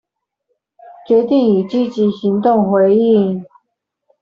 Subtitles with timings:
[1.07, 3.45] 決定以積極行動回應